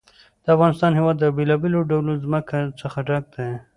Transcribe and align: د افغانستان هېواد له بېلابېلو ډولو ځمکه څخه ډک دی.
د 0.43 0.45
افغانستان 0.55 0.91
هېواد 0.99 1.15
له 1.23 1.27
بېلابېلو 1.37 1.87
ډولو 1.89 2.13
ځمکه 2.23 2.57
څخه 2.81 2.99
ډک 3.07 3.23
دی. 3.35 3.49